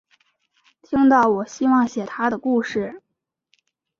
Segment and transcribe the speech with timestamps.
[0.81, 3.03] 听到我希望写她的故事